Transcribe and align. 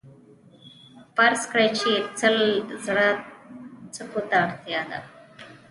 فرض 1.15 1.41
کړئ 1.51 1.67
چې 1.79 1.91
سل 2.19 2.35
زره 2.85 3.07
سکو 3.95 4.21
ته 4.29 4.35
اړتیا 4.45 4.81
ده 4.89 4.99